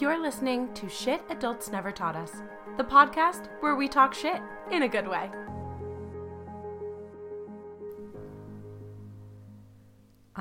[0.00, 2.30] You're listening to Shit Adults Never Taught Us,
[2.76, 4.40] the podcast where we talk shit
[4.70, 5.28] in a good way.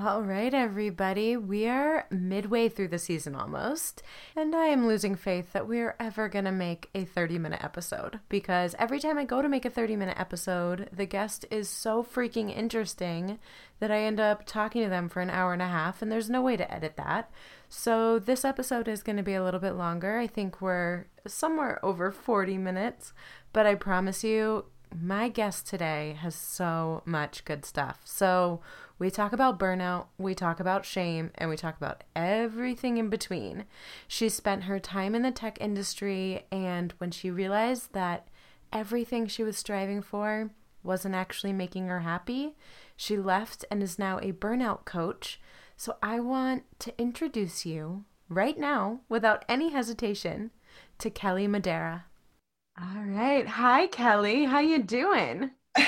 [0.07, 4.01] All right, everybody, we are midway through the season almost,
[4.37, 7.61] and I am losing faith that we are ever going to make a 30 minute
[7.61, 11.67] episode because every time I go to make a 30 minute episode, the guest is
[11.67, 13.37] so freaking interesting
[13.81, 16.29] that I end up talking to them for an hour and a half, and there's
[16.29, 17.29] no way to edit that.
[17.67, 20.19] So, this episode is going to be a little bit longer.
[20.19, 23.11] I think we're somewhere over 40 minutes,
[23.51, 28.01] but I promise you, my guest today has so much good stuff.
[28.03, 28.61] So,
[28.99, 33.65] we talk about burnout, we talk about shame, and we talk about everything in between.
[34.07, 38.27] She spent her time in the tech industry, and when she realized that
[38.73, 40.49] everything she was striving for
[40.81, 42.55] wasn't actually making her happy,
[42.95, 45.39] she left and is now a burnout coach
[45.79, 50.49] so I want to introduce you right now, without any hesitation,
[50.97, 52.05] to Kelly Madera.
[52.79, 53.47] All right.
[53.47, 54.45] Hi, Kelly.
[54.45, 55.51] How you doing?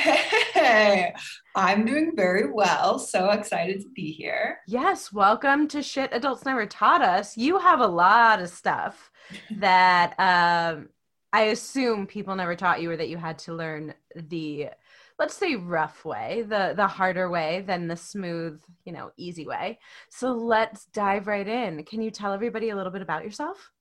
[0.53, 1.13] Hey,
[1.55, 2.99] I'm doing very well.
[2.99, 4.57] So excited to be here.
[4.67, 7.37] Yes, welcome to Shit Adults Never Taught Us.
[7.37, 9.09] You have a lot of stuff
[9.57, 10.89] that um,
[11.31, 14.69] I assume people never taught you or that you had to learn the
[15.17, 19.79] let's say rough way, the the harder way than the smooth, you know, easy way.
[20.09, 21.83] So let's dive right in.
[21.83, 23.71] Can you tell everybody a little bit about yourself?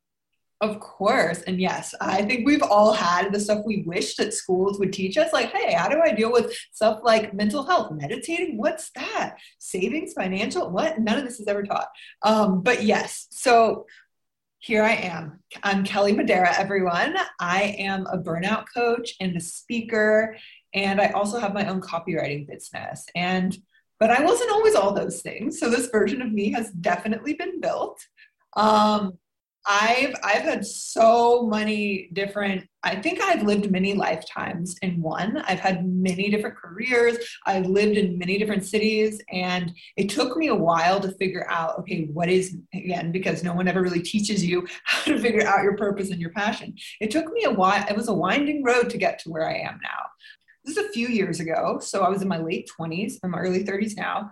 [0.61, 1.43] Of course.
[1.43, 5.17] And yes, I think we've all had the stuff we wish that schools would teach
[5.17, 5.33] us.
[5.33, 7.93] Like, hey, how do I deal with stuff like mental health?
[7.93, 8.57] Meditating?
[8.57, 9.37] What's that?
[9.59, 10.15] Savings?
[10.15, 10.69] Financial?
[10.69, 10.99] What?
[10.99, 11.89] None of this is ever taught.
[12.23, 13.87] Um, but yes, so
[14.59, 15.39] here I am.
[15.63, 17.17] I'm Kelly Madera, everyone.
[17.39, 20.37] I am a burnout coach and a speaker
[20.75, 23.07] and I also have my own copywriting business.
[23.15, 23.57] And
[23.99, 25.59] but I wasn't always all those things.
[25.59, 28.01] So this version of me has definitely been built.
[28.57, 29.19] Um,
[29.71, 35.39] I've I've had so many different I think I've lived many lifetimes in one.
[35.47, 37.19] I've had many different careers.
[37.45, 41.79] I've lived in many different cities and it took me a while to figure out
[41.81, 45.63] okay, what is again because no one ever really teaches you how to figure out
[45.63, 46.75] your purpose and your passion.
[47.01, 47.85] It took me a while.
[47.89, 50.09] It was a winding road to get to where I am now
[50.65, 51.79] this is a few years ago.
[51.81, 54.31] So I was in my late 20s, I'm early 30s now.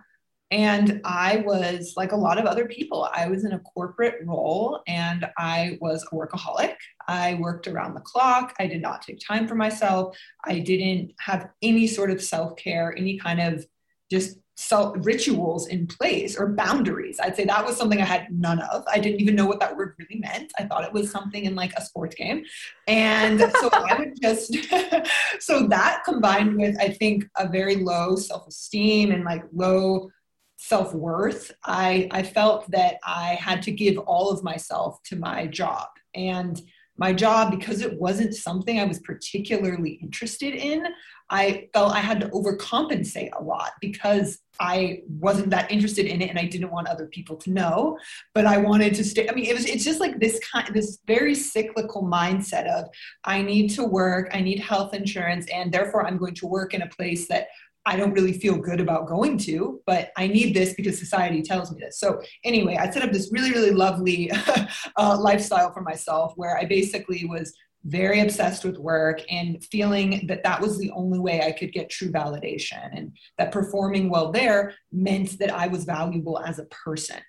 [0.50, 4.80] And I was like a lot of other people, I was in a corporate role
[4.86, 6.76] and I was a workaholic.
[7.08, 8.54] I worked around the clock.
[8.60, 10.16] I did not take time for myself.
[10.44, 13.66] I didn't have any sort of self care, any kind of
[14.10, 17.20] just self rituals in place or boundaries.
[17.20, 18.84] I'd say that was something I had none of.
[18.90, 20.50] I didn't even know what that word really meant.
[20.58, 22.44] I thought it was something in like a sports game.
[22.86, 24.56] And so I would just
[25.40, 30.08] so that combined with I think a very low self-esteem and like low
[30.56, 35.88] self-worth, I I felt that I had to give all of myself to my job.
[36.14, 36.60] And
[36.98, 40.86] my job because it wasn't something I was particularly interested in.
[41.28, 46.30] I felt I had to overcompensate a lot because I wasn't that interested in it
[46.30, 47.98] and I didn't want other people to know,
[48.32, 49.28] but I wanted to stay.
[49.28, 52.88] I mean, it was it's just like this kind this very cyclical mindset of
[53.24, 56.82] I need to work, I need health insurance, and therefore I'm going to work in
[56.82, 57.48] a place that
[57.86, 61.72] I don't really feel good about going to, but I need this because society tells
[61.72, 62.00] me this.
[62.00, 64.30] So, anyway, I set up this really, really lovely
[64.96, 67.54] uh, lifestyle for myself where I basically was
[67.84, 71.88] very obsessed with work and feeling that that was the only way I could get
[71.88, 77.20] true validation and that performing well there meant that I was valuable as a person.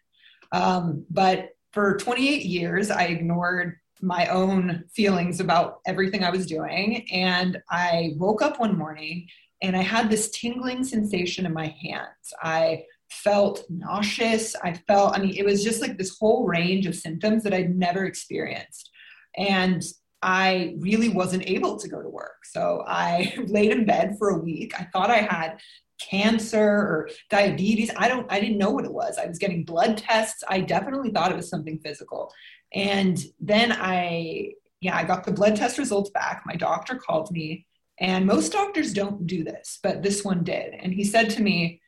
[0.51, 7.07] Um, but for 28 years, I ignored my own feelings about everything I was doing.
[7.11, 9.27] And I woke up one morning
[9.61, 12.33] and I had this tingling sensation in my hands.
[12.41, 14.55] I felt nauseous.
[14.63, 17.75] I felt, I mean, it was just like this whole range of symptoms that I'd
[17.75, 18.89] never experienced.
[19.37, 19.83] And
[20.21, 22.45] I really wasn't able to go to work.
[22.45, 24.73] So I laid in bed for a week.
[24.79, 25.59] I thought I had
[25.99, 27.91] cancer or diabetes.
[27.97, 29.17] I don't I didn't know what it was.
[29.17, 30.43] I was getting blood tests.
[30.47, 32.31] I definitely thought it was something physical.
[32.73, 36.43] And then I yeah, I got the blood test results back.
[36.45, 37.65] My doctor called me
[37.99, 40.73] and most doctors don't do this, but this one did.
[40.73, 41.81] And he said to me,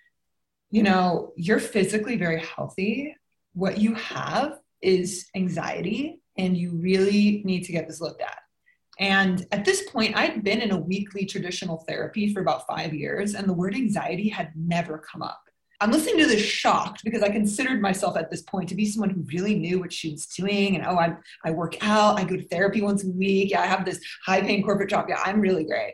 [0.72, 3.16] You know, you're physically very healthy.
[3.54, 8.38] What you have is anxiety, and you really need to get this looked at.
[9.00, 13.36] And at this point, I'd been in a weekly traditional therapy for about five years,
[13.36, 15.42] and the word anxiety had never come up.
[15.82, 19.10] I'm listening to this shocked because I considered myself at this point to be someone
[19.10, 20.76] who really knew what she was doing.
[20.76, 21.16] And oh, I,
[21.46, 23.52] I work out, I go to therapy once a week.
[23.52, 25.06] Yeah, I have this high paying corporate job.
[25.08, 25.94] Yeah, I'm really great.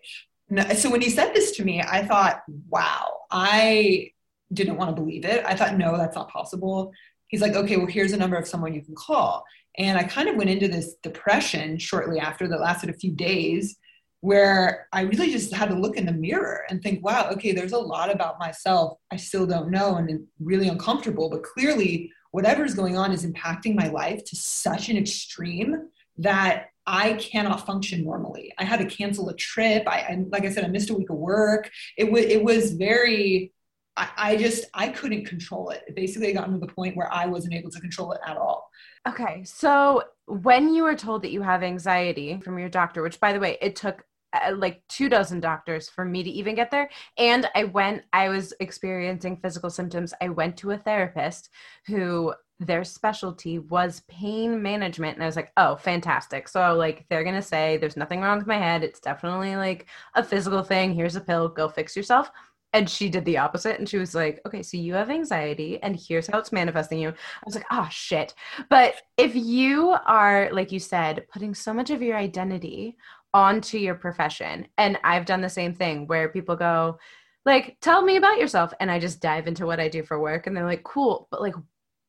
[0.77, 4.11] So when he said this to me, I thought, wow, I
[4.53, 5.43] didn't want to believe it.
[5.45, 6.91] I thought, no, that's not possible.
[7.27, 9.43] he's like, okay, well, here's a number of someone you can call.
[9.77, 13.77] And I kind of went into this depression shortly after that lasted a few days
[14.25, 17.73] where I really just had to look in the mirror and think, wow, okay, there's
[17.73, 22.97] a lot about myself I still don't know and really uncomfortable, but clearly whatever's going
[22.97, 28.51] on is impacting my life to such an extreme that I cannot function normally.
[28.57, 29.83] I had to cancel a trip.
[29.87, 31.69] I, I like I said, I missed a week of work.
[31.95, 33.51] It was it was very.
[33.97, 35.81] I, just I couldn't control it.
[35.87, 38.69] it basically, got to the point where I wasn't able to control it at all.
[39.07, 43.31] Okay, so when you were told that you have anxiety from your doctor, which by
[43.31, 44.03] the way, it took
[44.35, 46.89] Uh, like two dozen doctors for me to even get there.
[47.17, 50.13] And I went, I was experiencing physical symptoms.
[50.21, 51.49] I went to a therapist
[51.87, 55.15] who their specialty was pain management.
[55.15, 56.47] And I was like, oh, fantastic.
[56.47, 58.83] So, like, they're going to say there's nothing wrong with my head.
[58.83, 60.93] It's definitely like a physical thing.
[60.93, 62.31] Here's a pill, go fix yourself.
[62.73, 63.79] And she did the opposite.
[63.79, 67.09] And she was like, okay, so you have anxiety, and here's how it's manifesting you.
[67.09, 68.33] I was like, oh, shit.
[68.69, 72.97] But if you are, like you said, putting so much of your identity
[73.35, 76.97] onto your profession, and I've done the same thing where people go,
[77.45, 78.73] like, tell me about yourself.
[78.79, 80.47] And I just dive into what I do for work.
[80.47, 81.27] And they're like, cool.
[81.29, 81.53] But like,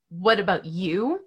[0.08, 1.20] what about you?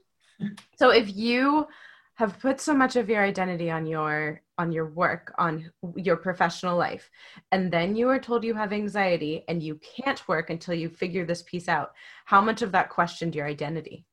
[0.77, 1.67] So if you
[2.15, 6.77] have put so much of your identity on your on your work, on your professional
[6.77, 7.09] life,
[7.51, 11.25] and then you are told you have anxiety and you can't work until you figure
[11.25, 11.91] this piece out,
[12.25, 14.05] how much of that questioned your identity?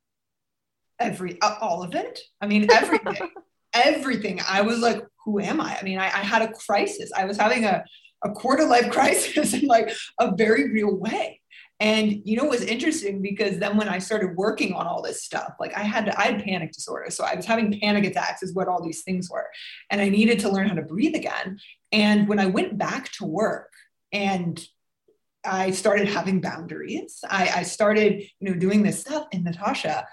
[0.99, 2.19] Every uh, all of it.
[2.41, 3.29] I mean, everything.
[3.85, 4.41] everything.
[4.47, 5.77] I was like, who am I?
[5.77, 7.11] I mean, I, I had a crisis.
[7.15, 7.83] I was having a
[8.23, 11.39] a quarter life crisis in like a very real way
[11.79, 15.23] and you know it was interesting because then when I started working on all this
[15.23, 17.11] stuff, like I had to, I had panic disorder.
[17.11, 19.47] So I was having panic attacks, is what all these things were.
[19.91, 21.59] And I needed to learn how to breathe again.
[21.91, 23.71] And when I went back to work
[24.11, 24.59] and
[25.45, 29.27] I started having boundaries, I, I started, you know, doing this stuff.
[29.31, 30.07] And Natasha,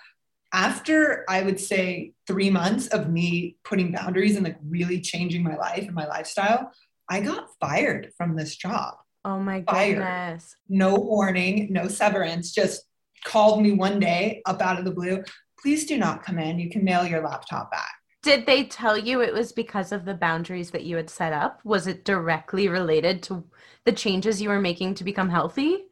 [0.55, 5.57] after I would say three months of me putting boundaries and like really changing my
[5.57, 6.71] life and my lifestyle,
[7.11, 8.95] I got fired from this job.
[9.25, 10.55] Oh my goodness.
[10.69, 12.85] No warning, no severance, just
[13.25, 15.25] called me one day up out of the blue.
[15.61, 16.61] Please do not come in.
[16.61, 17.93] You can mail your laptop back.
[18.23, 21.61] Did they tell you it was because of the boundaries that you had set up?
[21.65, 23.45] Was it directly related to
[23.85, 25.87] the changes you were making to become healthy?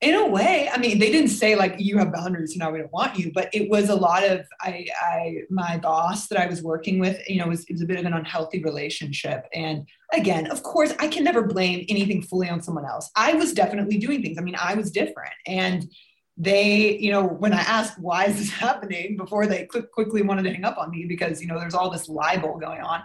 [0.00, 2.78] In a way i mean they didn't say like you have boundaries so now we
[2.78, 6.46] don't want you but it was a lot of i i my boss that i
[6.46, 9.46] was working with you know was it was a bit of an unhealthy relationship.
[9.54, 13.10] And again of course i can never blame anything fully on someone else.
[13.16, 14.38] I was definitely doing things.
[14.38, 15.34] I mean i was different.
[15.46, 15.88] And
[16.36, 20.42] they you know when i asked why is this happening before they quick, quickly wanted
[20.42, 23.02] to hang up on me because you know there's all this libel going on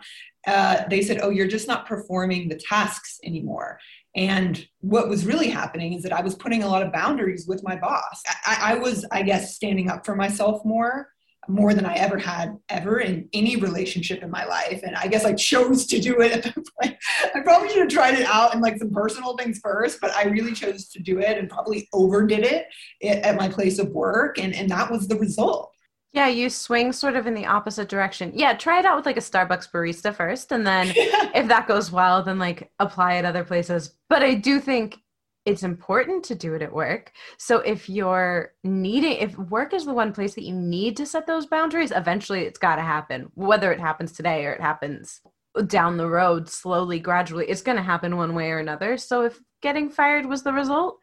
[0.47, 3.77] uh, they said oh you're just not performing the tasks anymore
[4.19, 7.63] and what was really happening is that I was putting a lot of boundaries with
[7.63, 8.21] my boss.
[8.45, 11.07] I, I, was, I guess, standing up for myself more,
[11.47, 14.81] more than I ever had ever in any relationship in my life.
[14.83, 16.53] And I guess I chose to do it.
[16.83, 20.25] I probably should have tried it out and like some personal things first, but I
[20.25, 22.65] really chose to do it and probably overdid it
[23.01, 24.37] at my place of work.
[24.37, 25.68] And, and that was the result.
[26.11, 28.31] Yeah, you swing sort of in the opposite direction.
[28.33, 30.51] Yeah, try it out with like a Starbucks barista first.
[30.51, 33.95] And then if that goes well, then like apply it other places.
[34.09, 34.99] But I do think
[35.45, 37.11] it's important to do it at work.
[37.37, 41.27] So if you're needing, if work is the one place that you need to set
[41.27, 43.31] those boundaries, eventually it's got to happen.
[43.35, 45.21] Whether it happens today or it happens
[45.67, 48.97] down the road, slowly, gradually, it's going to happen one way or another.
[48.97, 50.97] So if getting fired was the result,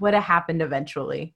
[0.00, 1.34] would have happened eventually.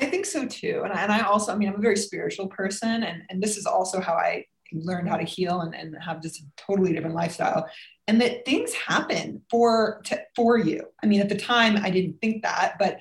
[0.00, 0.82] I think so too.
[0.84, 3.56] And I, and I also, I mean, I'm a very spiritual person, and, and this
[3.56, 7.14] is also how I learned how to heal and, and have just a totally different
[7.14, 7.68] lifestyle.
[8.08, 10.82] And that things happen for to, for you.
[11.02, 12.98] I mean, at the time, I didn't think that, but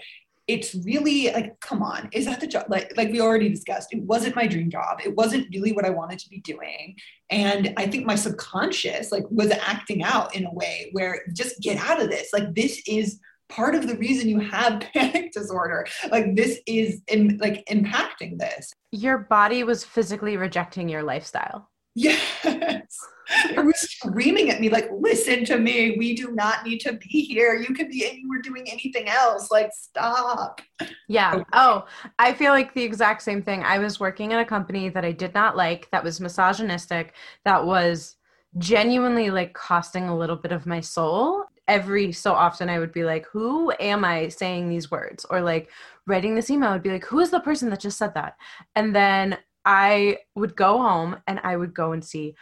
[0.48, 2.66] it's really like, come on, is that the job?
[2.68, 5.00] Like, like we already discussed, it wasn't my dream job.
[5.04, 6.98] It wasn't really what I wanted to be doing.
[7.30, 11.78] And I think my subconscious like was acting out in a way where just get
[11.78, 12.32] out of this.
[12.34, 13.20] Like this is
[13.54, 18.74] part of the reason you have panic disorder like this is in, like impacting this.
[18.92, 21.70] Your body was physically rejecting your lifestyle.
[21.96, 22.20] Yes.
[22.46, 27.22] It was screaming at me like listen to me we do not need to be
[27.22, 27.56] here.
[27.56, 29.50] You could be anywhere doing anything else.
[29.50, 30.62] Like stop.
[31.08, 31.36] Yeah.
[31.36, 31.44] Okay.
[31.54, 31.86] oh
[32.20, 33.64] i feel like the exact same thing.
[33.64, 37.14] I was working in a company that i did not like that was misogynistic
[37.46, 38.16] that was
[38.58, 43.04] genuinely like costing a little bit of my soul every so often I would be
[43.04, 45.26] like, who am I saying these words?
[45.30, 45.70] Or like
[46.08, 48.36] writing this email, I would be like, who is the person that just said that?
[48.76, 52.36] And then I would go home and I would go and see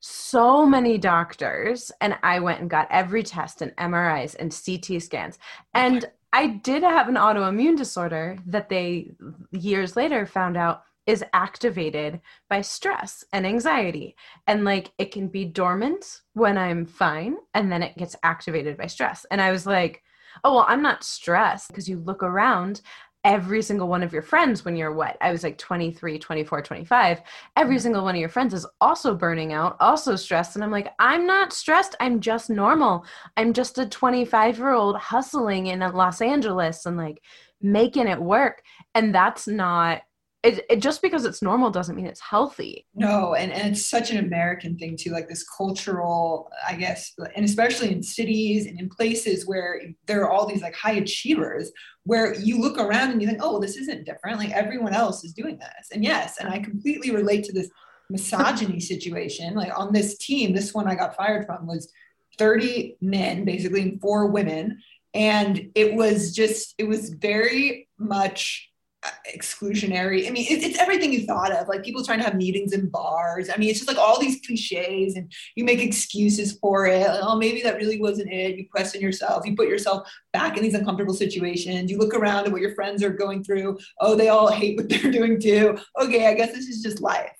[0.00, 5.38] so many doctors and I went and got every test and MRIs and CT scans.
[5.74, 9.12] And I did have an autoimmune disorder that they
[9.50, 14.14] years later found out is activated by stress and anxiety.
[14.46, 18.86] And like it can be dormant when I'm fine, and then it gets activated by
[18.86, 19.26] stress.
[19.32, 20.02] And I was like,
[20.44, 21.68] oh, well, I'm not stressed.
[21.68, 22.80] Because you look around
[23.24, 25.16] every single one of your friends when you're what?
[25.20, 27.20] I was like 23 24 25
[27.56, 27.82] every mm-hmm.
[27.82, 30.54] single one of your friends is also burning out also stressed.
[30.54, 31.96] And i'm like i'm not stressed.
[32.00, 33.04] I'm just normal.
[33.36, 37.20] I'm just a 25 year old hustling in los angeles and like
[37.60, 38.62] making it work.
[38.94, 40.02] And that's not
[40.42, 42.86] it, it, just because it's normal doesn't mean it's healthy.
[42.94, 47.44] No and, and it's such an american thing too like this cultural i guess and
[47.44, 51.70] especially in cities and in places where there are all these like high achievers
[52.04, 55.32] where you look around and you think oh this isn't different like everyone else is
[55.32, 55.88] doing this.
[55.92, 57.70] And yes and i completely relate to this
[58.08, 61.92] misogyny situation like on this team this one i got fired from was
[62.38, 64.78] 30 men basically and four women
[65.14, 68.69] and it was just it was very much
[69.34, 70.26] exclusionary.
[70.26, 72.88] I mean, it, it's everything you thought of, like people trying to have meetings in
[72.88, 73.48] bars.
[73.48, 77.06] I mean, it's just like all these cliches, and you make excuses for it.
[77.06, 78.56] Like, oh, maybe that really wasn't it.
[78.56, 79.46] You question yourself.
[79.46, 81.90] You put yourself back in these uncomfortable situations.
[81.90, 83.78] You look around at what your friends are going through.
[84.00, 85.78] Oh, they all hate what they're doing too.
[86.00, 87.36] Okay, I guess this is just life.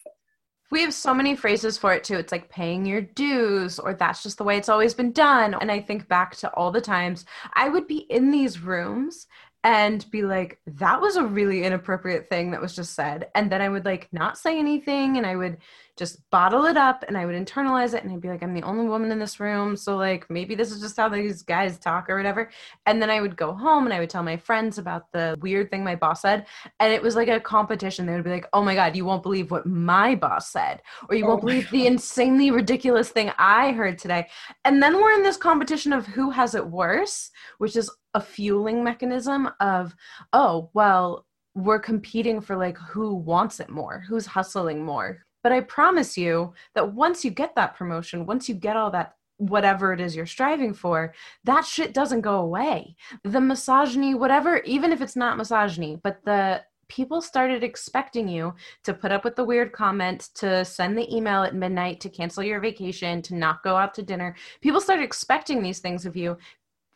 [0.70, 2.14] We have so many phrases for it too.
[2.14, 5.54] It's like paying your dues, or that's just the way it's always been done.
[5.54, 7.24] And I think back to all the times
[7.54, 9.26] I would be in these rooms
[9.62, 13.28] and be like that was a really inappropriate thing that was just said.
[13.34, 15.58] And then i would like not say anything and i would
[15.96, 18.62] just bottle it up and i would internalize it and i'd be like i'm the
[18.62, 22.08] only woman in this room so like maybe this is just how these guys talk
[22.08, 22.50] or whatever
[22.86, 25.70] and then i would go home and i would tell my friends about the weird
[25.70, 26.46] thing my boss said
[26.78, 29.22] and it was like a competition they would be like oh my god you won't
[29.22, 31.72] believe what my boss said or you oh won't believe god.
[31.72, 34.26] the insanely ridiculous thing i heard today
[34.64, 38.82] and then we're in this competition of who has it worse which is a fueling
[38.82, 39.94] mechanism of
[40.32, 45.60] oh well we're competing for like who wants it more who's hustling more but i
[45.60, 50.00] promise you that once you get that promotion once you get all that whatever it
[50.00, 52.94] is you're striving for that shit doesn't go away
[53.24, 58.92] the misogyny whatever even if it's not misogyny but the people started expecting you to
[58.92, 62.60] put up with the weird comments, to send the email at midnight, to cancel your
[62.60, 64.34] vacation, to not go out to dinner.
[64.60, 66.36] People started expecting these things of you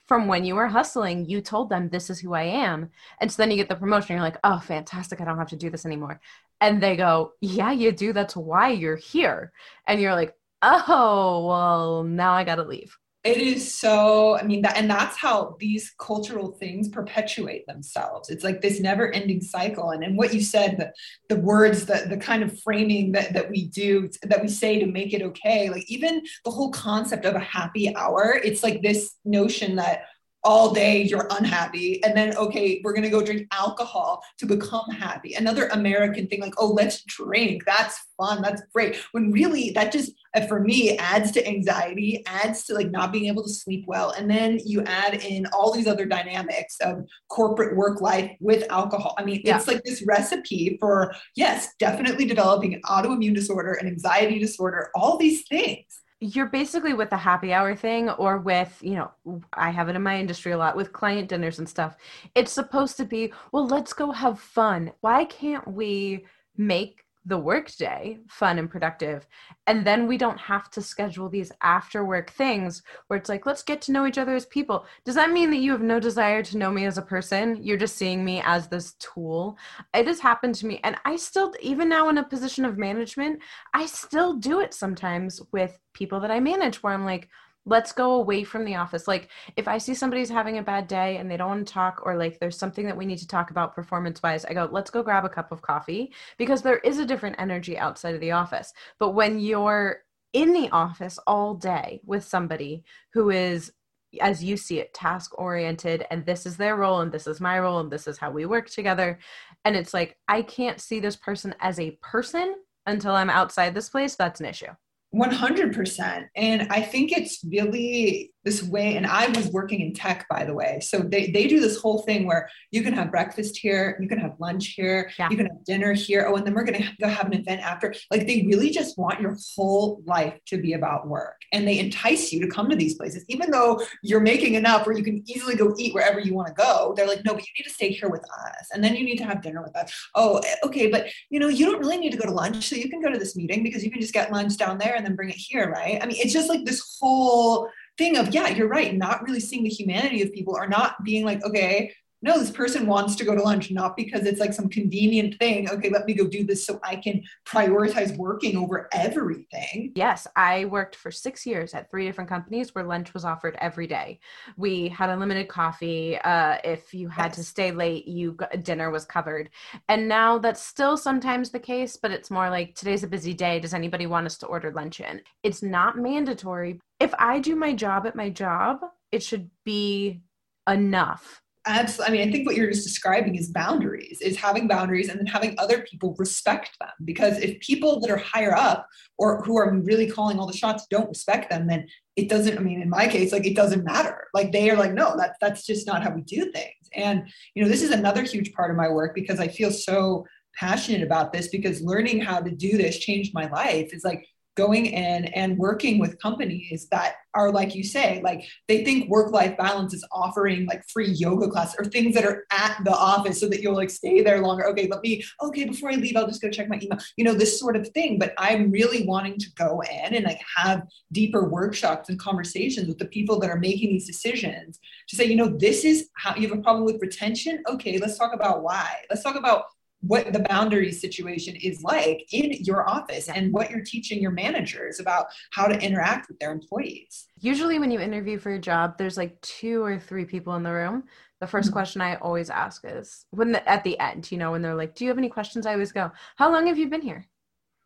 [0.06, 2.90] from when you were hustling, you told them this is who I am.
[3.20, 5.56] And so then you get the promotion, you're like, oh, fantastic, I don't have to
[5.56, 6.20] do this anymore.
[6.60, 8.12] And they go, yeah, you do.
[8.12, 9.52] That's why you're here.
[9.86, 12.96] And you're like, oh, well, now I got to leave.
[13.22, 18.28] It is so, I mean, that, and that's how these cultural things perpetuate themselves.
[18.28, 19.92] It's like this never ending cycle.
[19.92, 23.48] And, and what you said, the, the words, the, the kind of framing that, that
[23.50, 27.34] we do, that we say to make it okay, like even the whole concept of
[27.34, 30.02] a happy hour, it's like this notion that
[30.44, 32.02] all day you're unhappy.
[32.04, 35.34] And then okay we're going to go drink alcohol to become happy.
[35.34, 37.64] Another american thing like oh let's drink.
[37.64, 38.42] That's fun.
[38.42, 38.96] That's great.
[39.12, 43.26] When really that just uh, for me adds to anxiety adds to like not being
[43.26, 44.10] able to sleep well.
[44.10, 49.14] And then you add in all these other dynamics of corporate work life with alcohol.
[49.18, 49.56] I mean yeah.
[49.56, 55.16] it's like this recipe for yes definitely developing an autoimmune disorder an anxiety disorder all
[55.16, 55.84] these things
[56.20, 59.10] you're basically with the happy hour thing or with you know
[59.52, 61.96] i have it in my industry a lot with client dinners and stuff.
[62.34, 64.92] It's supposed to be well let's go have fun.
[65.00, 69.26] Why can't we make the workday fun and productive.
[69.66, 73.62] And then we don't have to schedule these after work things where it's like let's
[73.62, 74.86] get to know each other as people.
[75.04, 77.58] Does that mean that you have no desire to know me as a person?
[77.62, 79.56] You're just seeing me as this tool?
[79.94, 83.40] It has happened to me and i still even now in a position of management
[83.72, 87.28] i still do it sometimes with people that i manage where i'm like
[87.66, 89.08] let's go away from the office.
[89.08, 92.02] Like if i see somebody's having a bad day and they don't want to talk
[92.04, 94.90] or like there's something that we need to talk about performance wise i go let's
[94.90, 98.32] go grab a cup of coffee because there is a different energy outside of the
[98.32, 98.72] office.
[98.98, 100.02] But when you're
[100.32, 103.72] in the office all day with somebody who is
[104.20, 107.58] as you see it task oriented and this is their role and this is my
[107.58, 109.18] role and this is how we work together
[109.64, 112.54] and it's like i can't see this person as a person
[112.86, 114.70] until i'm outside this place that's an issue
[115.14, 116.26] 100%.
[116.34, 120.54] And I think it's really this way and i was working in tech by the
[120.54, 120.78] way.
[120.80, 124.18] So they, they do this whole thing where you can have breakfast here you can
[124.18, 125.28] have lunch here yeah.
[125.30, 126.26] you can have dinner here.
[126.28, 127.94] Oh and then we're going to go have an event after.
[128.10, 131.40] Like they really just want your whole life to be about work.
[131.52, 133.24] And they entice you to come to these places.
[133.28, 136.54] Even though you're making enough where you can easily go eat wherever you want to
[136.54, 138.68] go they're like no but you need to stay here with us.
[138.72, 139.92] And then you need to have dinner with us.
[140.14, 142.76] Oh eh, okay but you know you don't really need to go to lunch so
[142.76, 145.10] you can go to this meeting because you can just get lunch down there and
[145.10, 145.98] then bring it here right?
[146.02, 147.68] I mean it's just like this whole
[147.98, 151.24] thing of yeah you're right not really seeing the humanity of people or not being
[151.24, 151.92] like okay
[152.24, 155.68] no, this person wants to go to lunch, not because it's like some convenient thing.
[155.68, 159.92] Okay, let me go do this so I can prioritize working over everything.
[159.94, 163.86] Yes, I worked for six years at three different companies where lunch was offered every
[163.86, 164.20] day.
[164.56, 166.16] We had unlimited coffee.
[166.16, 167.36] Uh, if you had yes.
[167.36, 169.50] to stay late, you got, dinner was covered.
[169.90, 173.60] And now that's still sometimes the case, but it's more like today's a busy day.
[173.60, 175.20] Does anybody want us to order lunch in?
[175.42, 176.80] It's not mandatory.
[177.00, 178.80] If I do my job at my job,
[179.12, 180.22] it should be
[180.66, 182.06] enough absolutely.
[182.06, 185.26] I mean, I think what you're just describing is boundaries, is having boundaries and then
[185.26, 186.90] having other people respect them.
[187.04, 190.86] Because if people that are higher up or who are really calling all the shots
[190.90, 194.28] don't respect them, then it doesn't, I mean, in my case, like it doesn't matter.
[194.34, 196.88] Like they are like, no, that, that's just not how we do things.
[196.94, 200.26] And, you know, this is another huge part of my work because I feel so
[200.56, 204.24] passionate about this because learning how to do this changed my life is like
[204.56, 209.32] going in and working with companies that are like you say like they think work
[209.32, 213.40] life balance is offering like free yoga class or things that are at the office
[213.40, 214.66] so that you'll like stay there longer.
[214.68, 217.34] Okay let me okay before i leave i'll just go check my email you know
[217.34, 218.18] this sort of thing.
[218.18, 220.82] But i'm really wanting to go in and like have
[221.12, 225.36] deeper workshops and conversations with the people that are making these decisions to say you
[225.36, 227.62] know this is how you have a problem with retention?
[227.68, 228.88] Okay let's talk about why.
[229.10, 229.64] Let's talk about
[230.06, 235.00] what the boundary situation is like in your office and what you're teaching your managers
[235.00, 237.26] about how to interact with their employees.
[237.40, 240.72] Usually, when you interview for a job, there's like two or three people in the
[240.72, 241.04] room.
[241.40, 241.72] The 1st mm-hmm.
[241.72, 244.94] question I always ask is when the, at the end, you know, when they're like,
[244.94, 245.66] Do you have any questions?
[245.66, 247.26] I always go, How long have you been here?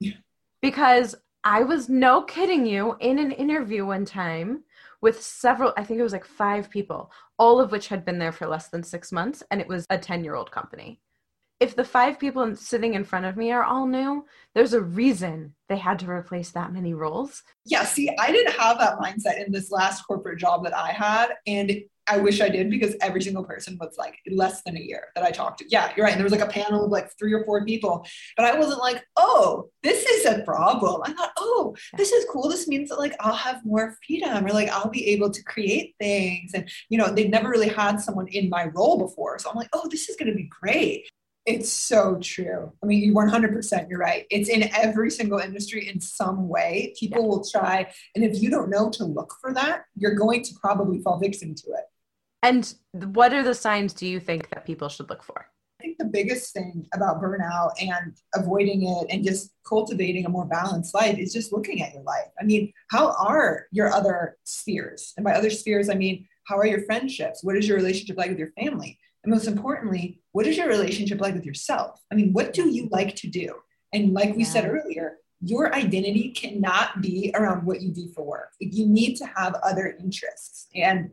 [0.01, 0.15] Yeah.
[0.61, 4.65] Because I was no kidding you in an interview one time
[5.01, 8.33] with several, I think it was like five people, all of which had been there
[8.33, 11.01] for less than six months, and it was a 10 year old company
[11.61, 14.25] if the five people sitting in front of me are all new,
[14.55, 17.43] there's a reason they had to replace that many roles.
[17.65, 21.35] Yeah, see, I didn't have that mindset in this last corporate job that I had.
[21.47, 25.09] And I wish I did because every single person was like less than a year
[25.15, 25.67] that I talked to.
[25.69, 26.13] Yeah, you're right.
[26.13, 28.79] And there was like a panel of like three or four people, but I wasn't
[28.79, 31.03] like, oh, this is a problem.
[31.05, 32.49] I thought, oh, this is cool.
[32.49, 35.97] This means that like I'll have more freedom or like I'll be able to create
[35.99, 36.53] things.
[36.55, 39.39] And, you know, they've never really had someone in my role before.
[39.39, 41.11] So I'm like, oh, this is going to be great.
[41.49, 42.71] It's so true.
[42.83, 44.27] I mean, you 100%, you're right.
[44.31, 46.93] It's in every single industry in some way.
[47.01, 47.27] People yeah.
[47.27, 47.91] will try.
[48.15, 51.55] And if you don't know to look for that, you're going to probably fall victim
[51.55, 51.85] to it.
[52.43, 55.47] And what are the signs do you think that people should look for?
[55.81, 60.45] I think the biggest thing about burnout and avoiding it and just cultivating a more
[60.45, 62.29] balanced life is just looking at your life.
[62.39, 65.15] I mean, how are your other spheres?
[65.17, 67.43] And by other spheres, I mean, how are your friendships?
[67.43, 68.99] What is your relationship like with your family?
[69.25, 72.01] And most importantly, what is your relationship like with yourself?
[72.11, 73.55] I mean, what do you like to do?
[73.93, 74.51] And like we yeah.
[74.51, 78.51] said earlier, your identity cannot be around what you do for work.
[78.61, 80.67] You need to have other interests.
[80.75, 81.11] And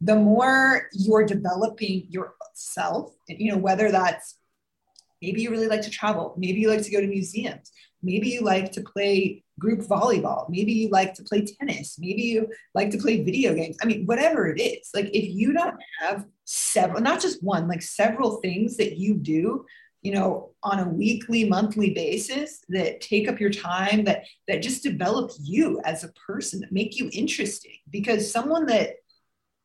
[0.00, 4.36] the more you're developing yourself, you know, whether that's
[5.22, 7.70] maybe you really like to travel, maybe you like to go to museums,
[8.02, 10.48] maybe you like to play group volleyball.
[10.48, 11.98] Maybe you like to play tennis.
[11.98, 13.76] Maybe you like to play video games.
[13.82, 17.82] I mean, whatever it is, like if you don't have several, not just one, like
[17.82, 19.64] several things that you do,
[20.02, 24.82] you know, on a weekly, monthly basis that take up your time, that that just
[24.82, 27.76] develop you as a person, that make you interesting.
[27.90, 28.90] Because someone that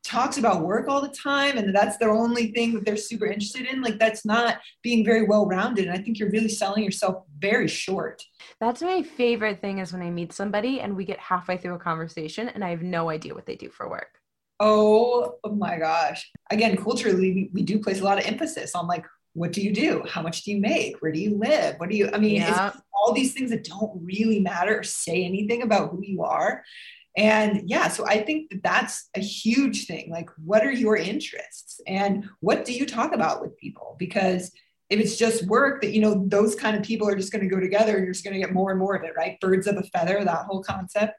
[0.03, 3.65] talks about work all the time and that's their only thing that they're super interested
[3.65, 7.23] in like that's not being very well rounded and i think you're really selling yourself
[7.39, 8.23] very short.
[8.61, 11.79] That's my favorite thing is when i meet somebody and we get halfway through a
[11.79, 14.19] conversation and i have no idea what they do for work.
[14.59, 16.29] Oh, oh my gosh.
[16.51, 19.73] Again culturally we, we do place a lot of emphasis on like what do you
[19.73, 20.05] do?
[20.07, 21.01] How much do you make?
[21.01, 21.79] Where do you live?
[21.79, 22.71] What do you i mean yeah.
[22.93, 26.63] all these things that don't really matter or say anything about who you are
[27.15, 30.09] and yeah, so I think that that's a huge thing.
[30.09, 33.95] Like, what are your interests and what do you talk about with people?
[33.99, 34.51] Because
[34.89, 37.53] if it's just work that, you know, those kind of people are just going to
[37.53, 39.39] go together and you're just going to get more and more of it, right?
[39.39, 41.13] Birds of a feather, that whole concept.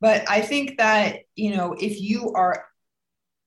[0.00, 2.64] But I think that, you know, if you are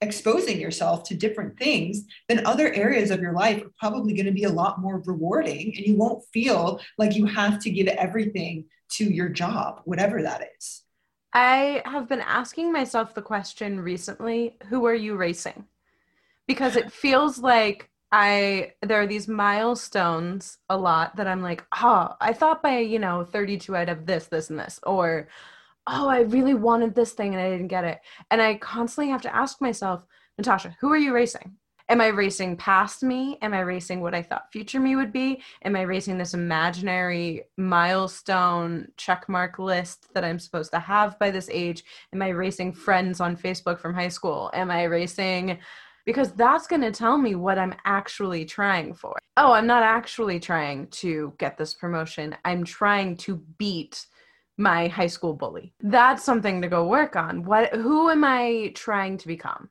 [0.02, 4.32] exposing yourself to different things, then other areas of your life are probably going to
[4.32, 8.66] be a lot more rewarding and you won't feel like you have to give everything
[8.92, 10.83] to your job, whatever that is.
[11.34, 15.66] I have been asking myself the question recently who are you racing?
[16.48, 22.16] Because it feels like I there are these milestones a lot that I'm like, oh,
[22.22, 24.80] I thought by, you know, 32 I'd have this, this, and this.
[24.84, 25.28] Or,
[25.88, 28.00] oh, I really wanted this thing and I didn't get it.
[28.30, 30.06] And I constantly have to ask myself,
[30.38, 31.56] Natasha, who are you racing?
[31.90, 33.38] Am I racing past me?
[33.42, 35.44] Am I racing what I thought future me would be?
[35.64, 41.50] Am I racing this imaginary milestone checkmark list that I'm supposed to have by this
[41.52, 41.84] age?
[42.14, 44.50] Am I racing friends on Facebook from high school?
[44.54, 45.60] Am I racing
[46.06, 49.18] because that's going to tell me what I'm actually trying for.
[49.38, 52.36] Oh, I'm not actually trying to get this promotion.
[52.44, 54.06] I'm trying to beat
[54.58, 55.74] my high school bully.
[55.80, 57.44] That's something to go work on.
[57.44, 59.70] What who am I trying to become?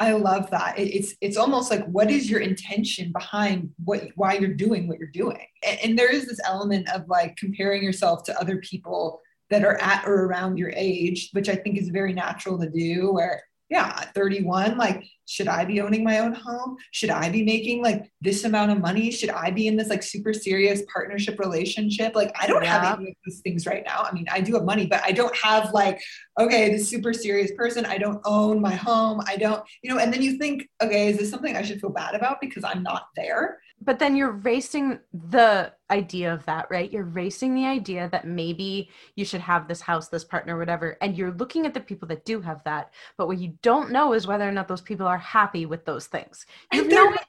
[0.00, 0.78] I love that.
[0.78, 4.98] It, it's it's almost like what is your intention behind what why you're doing what
[4.98, 9.20] you're doing, and, and there is this element of like comparing yourself to other people
[9.50, 13.12] that are at or around your age, which I think is very natural to do.
[13.12, 16.76] Where yeah, 31, like, should I be owning my own home?
[16.90, 19.12] Should I be making like this amount of money?
[19.12, 22.16] Should I be in this like super serious partnership relationship?
[22.16, 22.80] Like, I don't yeah.
[22.82, 24.02] have any of those things right now.
[24.02, 26.02] I mean, I do have money, but I don't have like,
[26.40, 27.86] okay, this super serious person.
[27.86, 29.22] I don't own my home.
[29.24, 31.90] I don't, you know, and then you think, okay, is this something I should feel
[31.90, 33.60] bad about because I'm not there?
[33.80, 36.92] But then you're racing the idea of that, right?
[36.92, 40.98] You're racing the idea that maybe you should have this house, this partner, whatever.
[41.00, 42.92] And you're looking at the people that do have that.
[43.16, 46.06] But what you don't know is whether or not those people are happy with those
[46.06, 46.44] things.
[46.72, 47.24] You have no happy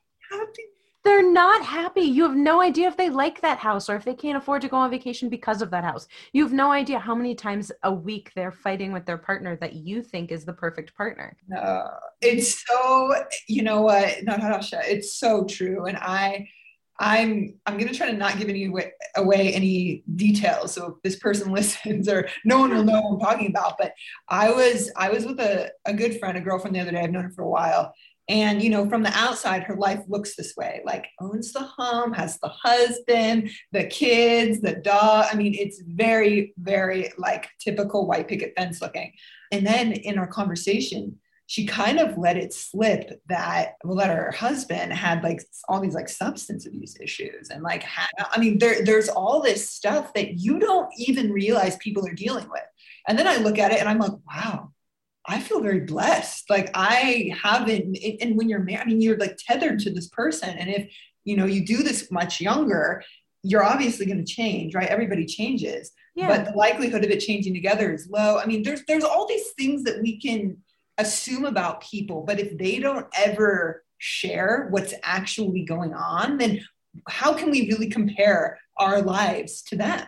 [1.03, 2.01] they're not happy.
[2.01, 4.67] You have no idea if they like that house or if they can't afford to
[4.67, 6.07] go on vacation because of that house.
[6.33, 9.73] You have no idea how many times a week they're fighting with their partner that
[9.73, 11.35] you think is the perfect partner.
[11.47, 11.89] No,
[12.21, 13.15] it's so,
[13.47, 15.85] you know what, Natasha, it's so true.
[15.85, 16.47] And I,
[17.01, 20.73] I'm I'm gonna try to not give any away, away, any details.
[20.73, 23.75] So if this person listens, or no one will know what I'm talking about.
[23.79, 23.93] But
[24.29, 27.01] I was I was with a, a good friend, a girlfriend the other day.
[27.01, 27.91] I've known her for a while,
[28.31, 32.13] and, you know, from the outside, her life looks this way like owns the home,
[32.13, 35.25] has the husband, the kids, the dog.
[35.29, 39.11] I mean, it's very, very like typical white picket fence looking.
[39.51, 44.31] And then in our conversation, she kind of let it slip that well that her
[44.31, 48.85] husband had like all these like substance abuse issues and like had, i mean there,
[48.85, 52.63] there's all this stuff that you don't even realize people are dealing with
[53.09, 54.70] and then i look at it and i'm like wow
[55.25, 56.49] I feel very blessed.
[56.49, 60.49] Like I haven't, and when you're married, I mean, you're like tethered to this person.
[60.49, 60.91] And if,
[61.23, 63.03] you know, you do this much younger,
[63.43, 64.89] you're obviously going to change, right?
[64.89, 66.27] Everybody changes, yeah.
[66.27, 68.39] but the likelihood of it changing together is low.
[68.39, 70.57] I mean, there's, there's all these things that we can
[70.97, 76.65] assume about people, but if they don't ever share what's actually going on, then
[77.07, 80.05] how can we really compare our lives to them?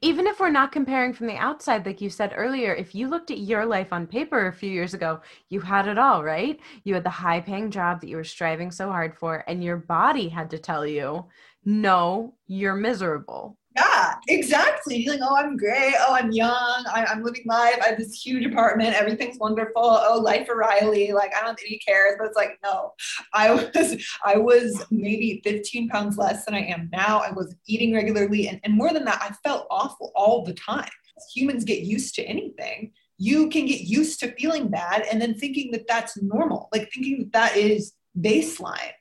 [0.00, 3.30] Even if we're not comparing from the outside, like you said earlier, if you looked
[3.30, 6.58] at your life on paper a few years ago, you had it all, right?
[6.84, 9.76] You had the high paying job that you were striving so hard for, and your
[9.76, 11.26] body had to tell you,
[11.64, 13.56] no, you're miserable.
[13.76, 14.96] Yeah, exactly.
[14.96, 15.94] You're like, oh, I'm great.
[15.98, 16.84] Oh, I'm young.
[16.92, 17.78] I, am living life.
[17.82, 18.94] I have this huge apartment.
[18.94, 19.82] Everything's wonderful.
[19.82, 21.12] Oh, life O'Reilly.
[21.12, 22.14] Like, I don't think he cares.
[22.16, 22.92] But it's like, no,
[23.32, 27.18] I was, I was maybe 15 pounds less than I am now.
[27.18, 28.46] I was eating regularly.
[28.46, 30.90] And, and more than that, I felt awful all the time.
[31.34, 32.92] Humans get used to anything.
[33.18, 37.18] You can get used to feeling bad and then thinking that that's normal, like thinking
[37.18, 38.92] that that is baseline.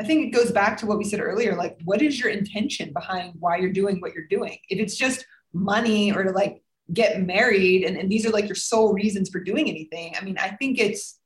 [0.00, 2.90] I think it goes back to what we said earlier like, what is your intention
[2.94, 4.56] behind why you're doing what you're doing?
[4.70, 6.62] If it's just money or to like
[6.94, 10.38] get married and, and these are like your sole reasons for doing anything, I mean,
[10.38, 11.18] I think it's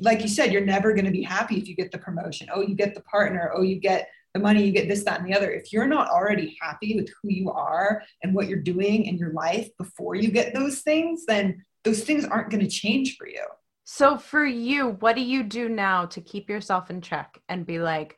[0.00, 2.48] like you said, you're never going to be happy if you get the promotion.
[2.54, 3.52] Oh, you get the partner.
[3.54, 5.50] Oh, you get the money, you get this, that, and the other.
[5.50, 9.32] If you're not already happy with who you are and what you're doing in your
[9.32, 13.44] life before you get those things, then those things aren't going to change for you.
[13.92, 17.80] So for you, what do you do now to keep yourself in check and be
[17.80, 18.16] like,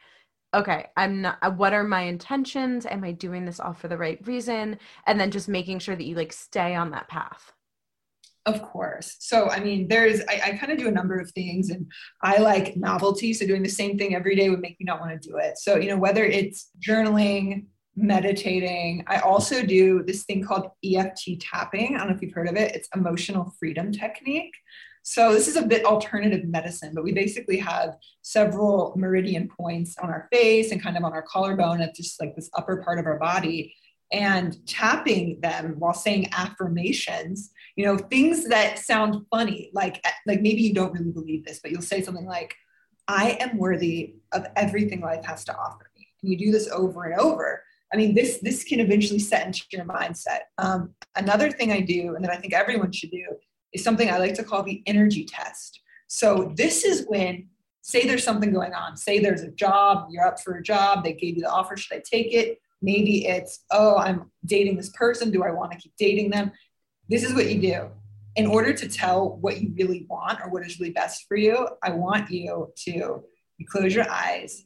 [0.53, 2.85] okay, I'm not uh, what are my intentions?
[2.85, 4.79] Am I doing this all for the right reason?
[5.07, 7.55] And then just making sure that you like stay on that path.
[8.45, 9.17] Of course.
[9.21, 11.91] So, I mean, there's, I, I kind of do a number of things and
[12.23, 13.33] I like novelty.
[13.33, 15.57] So, doing the same thing every day would make me not want to do it.
[15.57, 17.65] So, you know, whether it's journaling,
[17.97, 21.97] meditating, I also do this thing called EFT tapping.
[21.97, 24.53] I don't know if you've heard of it, it's emotional freedom technique.
[25.03, 30.11] So this is a bit alternative medicine, but we basically have several meridian points on
[30.11, 33.07] our face and kind of on our collarbone at just like this upper part of
[33.07, 33.75] our body
[34.13, 40.61] and tapping them while saying affirmations you know things that sound funny like like maybe
[40.61, 42.55] you don't really believe this but you'll say something like
[43.09, 46.07] i am worthy of everything life has to offer me.
[46.23, 47.63] And you do this over and over.
[47.93, 50.41] I mean this this can eventually set into your mindset.
[50.59, 53.25] Um, another thing i do and that i think everyone should do
[53.73, 55.81] is something I like to call the energy test.
[56.07, 57.49] So this is when,
[57.81, 61.15] say there's something going on, say there's a job, you're up for a job, they
[61.15, 62.61] gave you the offer, should I take it?
[62.83, 66.53] Maybe it's, oh, I'm dating this person, do I want to keep dating them?
[67.09, 67.89] This is what you do.
[68.37, 71.69] In order to tell what you really want or what is really best for you,
[71.83, 73.25] I want you to
[73.59, 74.65] you close your eyes,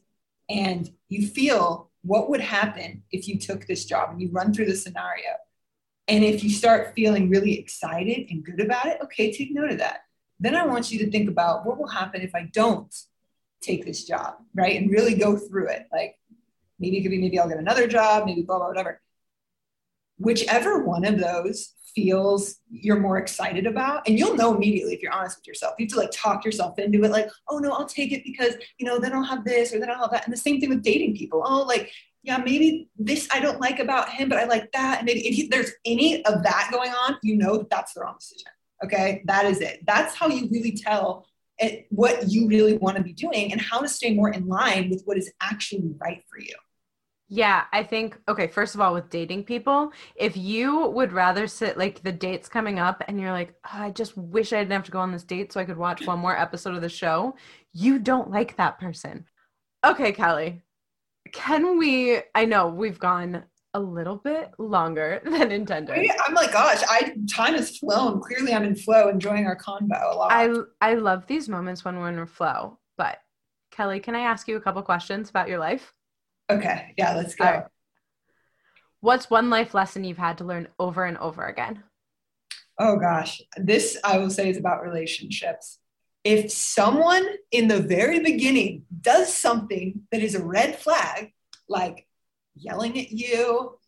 [0.49, 4.67] and you feel what would happen if you took this job and you run through
[4.67, 5.35] the scenario.
[6.09, 9.79] And if you start feeling really excited and good about it, okay, take note of
[9.79, 10.01] that.
[10.39, 12.95] Then I want you to think about what will happen if I don't
[13.61, 14.81] take this job, right?
[14.81, 15.87] And really go through it.
[15.93, 16.17] Like
[16.79, 19.01] maybe it could be maybe I'll get another job, maybe blah, blah, whatever.
[20.19, 25.13] Whichever one of those feels you're more excited about, and you'll know immediately if you're
[25.13, 25.75] honest with yourself.
[25.79, 28.55] You have to like talk yourself into it, like, oh no, I'll take it because
[28.79, 30.25] you know, then I'll have this or then I'll have that.
[30.25, 31.43] And the same thing with dating people.
[31.45, 31.91] Oh, like,
[32.27, 34.99] yeah, maybe this I don't like about him, but I like that.
[34.99, 38.17] And maybe if there's any of that going on, you know that that's the wrong
[38.19, 38.51] decision.
[38.85, 39.85] Okay, that is it.
[39.87, 41.25] That's how you really tell
[41.59, 44.91] it, what you really want to be doing and how to stay more in line
[44.91, 46.55] with what is actually right for you.
[47.29, 51.79] Yeah, I think, okay, first of all, with dating people, if you would rather sit
[51.79, 54.85] like the date's coming up and you're like, oh, I just wish I didn't have
[54.85, 57.37] to go on this date so I could watch one more episode of the show,
[57.73, 59.27] you don't like that person.
[59.85, 60.63] Okay, Kelly,
[61.37, 62.21] can we?
[62.35, 63.45] I know we've gone
[63.75, 66.11] a little bit longer than intended.
[66.27, 68.21] I'm like, gosh, I time has flown.
[68.21, 70.33] Clearly, I'm in flow, enjoying our convo a lot.
[70.33, 70.49] I
[70.81, 72.79] I love these moments when we're in flow.
[72.97, 73.19] But
[73.71, 75.93] Kelly, can I ask you a couple questions about your life?
[76.51, 77.45] Okay, yeah, let's go.
[77.45, 77.65] Right.
[79.01, 81.85] What's one life lesson you've had to learn over and over again?
[82.79, 85.79] Oh gosh, this I will say is about relationships.
[86.27, 91.33] If someone in the very beginning does something that is a red flag,
[91.69, 92.09] like
[92.57, 93.79] yelling at you,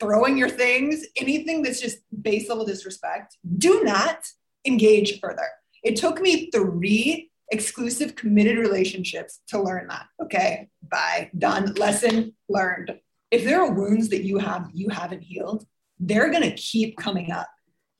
[0.00, 4.26] throwing your things, anything that's just base level disrespect, do not
[4.64, 5.46] engage further.
[5.84, 10.06] It took me three exclusive committed relationships to learn that.
[10.20, 12.98] Okay, bye, done, lesson learned.
[13.30, 15.64] If there are wounds that you have you haven't healed,
[16.00, 17.48] they're going to keep coming up.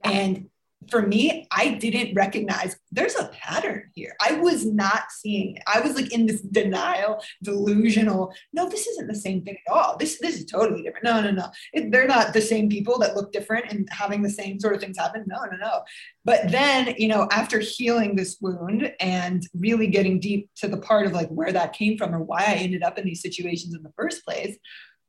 [0.03, 0.49] And
[0.91, 4.15] for me, I didn't recognize there's a pattern here.
[4.21, 5.63] I was not seeing it.
[5.67, 8.33] I was like in this denial, delusional.
[8.53, 9.97] No, this isn't the same thing at all.
[9.97, 11.05] This this is totally different.
[11.05, 11.49] No, no, no.
[11.73, 14.81] It, they're not the same people that look different and having the same sort of
[14.81, 15.25] things happen.
[15.27, 15.83] No, no, no.
[16.25, 21.07] But then, you know, after healing this wound and really getting deep to the part
[21.07, 23.83] of like where that came from or why I ended up in these situations in
[23.83, 24.57] the first place,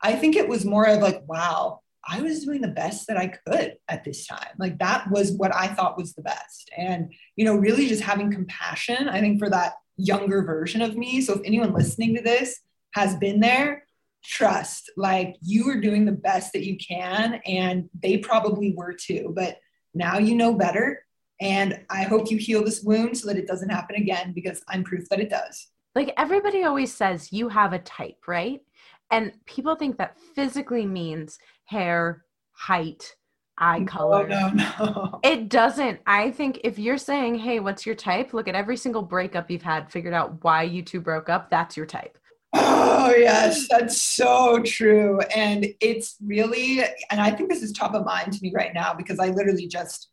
[0.01, 3.27] I think it was more of like, wow, I was doing the best that I
[3.27, 4.47] could at this time.
[4.57, 6.71] Like that was what I thought was the best.
[6.77, 11.21] And, you know, really just having compassion, I think, for that younger version of me.
[11.21, 12.59] So if anyone listening to this
[12.93, 13.83] has been there,
[14.23, 17.41] trust like you are doing the best that you can.
[17.45, 19.33] And they probably were too.
[19.35, 19.57] But
[19.93, 21.05] now you know better.
[21.41, 24.83] And I hope you heal this wound so that it doesn't happen again because I'm
[24.83, 25.67] proof that it does.
[25.95, 28.61] Like everybody always says, you have a type, right?
[29.11, 33.15] And people think that physically means hair, height,
[33.57, 34.27] eye color.
[34.27, 35.19] No, no, no.
[35.23, 35.99] It doesn't.
[36.05, 38.33] I think if you're saying, hey, what's your type?
[38.33, 41.49] Look at every single breakup you've had, figured out why you two broke up.
[41.49, 42.17] That's your type.
[42.53, 45.19] Oh, yes, that's so true.
[45.35, 48.93] And it's really, and I think this is top of mind to me right now
[48.93, 50.09] because I literally just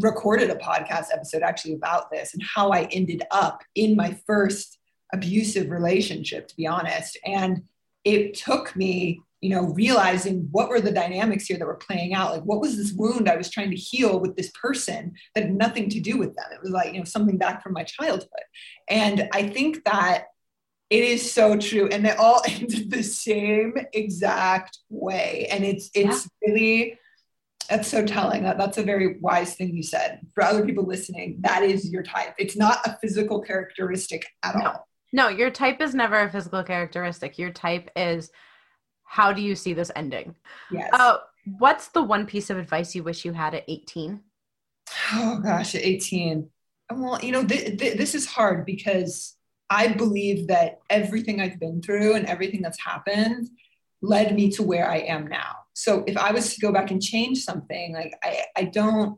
[0.00, 4.78] recorded a podcast episode actually about this and how I ended up in my first
[5.12, 7.18] abusive relationship, to be honest.
[7.26, 7.62] And
[8.04, 12.32] it took me you know realizing what were the dynamics here that were playing out.
[12.32, 15.54] Like what was this wound i was trying to heal with this person that had
[15.54, 16.46] nothing to do with them?
[16.52, 18.28] It was like you know something back from my childhood.
[18.88, 20.28] And i think that
[20.90, 21.88] it is so true.
[21.88, 25.48] And they all ended the same exact way.
[25.50, 26.48] And it's it's yeah.
[26.48, 26.98] really
[27.68, 28.44] that's so telling.
[28.44, 30.20] That that's a very wise thing you said.
[30.34, 32.34] For other people listening that is your type.
[32.38, 34.64] It's not a physical characteristic at no.
[34.64, 37.38] all no, your type is never a physical characteristic.
[37.38, 38.32] Your type is
[39.04, 40.34] how do you see this ending?
[40.72, 40.90] Yes.
[40.92, 41.18] Uh,
[41.58, 44.20] what's the one piece of advice you wish you had at 18?
[45.12, 46.50] Oh gosh, at 18.
[46.92, 49.36] Well, you know, th- th- this is hard because
[49.70, 53.48] I believe that everything I've been through and everything that's happened
[54.02, 55.58] led me to where I am now.
[55.74, 59.16] So if I was to go back and change something, like I, I don't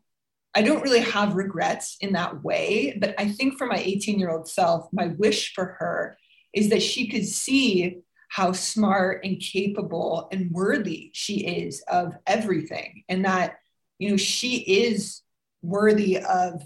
[0.56, 4.30] I don't really have regrets in that way, but I think for my 18 year
[4.30, 6.16] old self, my wish for her
[6.54, 7.98] is that she could see
[8.30, 13.58] how smart and capable and worthy she is of everything and that
[13.98, 15.20] you know she is
[15.62, 16.62] worthy of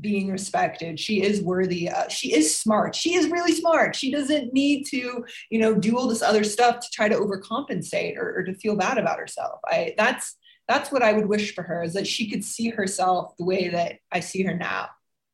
[0.00, 0.98] being respected.
[0.98, 2.96] She is worthy of, she is smart.
[2.96, 3.94] She is really smart.
[3.94, 8.16] She doesn't need to you know do all this other stuff to try to overcompensate
[8.16, 9.60] or, or to feel bad about herself.
[9.66, 10.34] I that's
[10.68, 13.68] that's what I would wish for her is that she could see herself the way
[13.68, 14.88] that I see her now.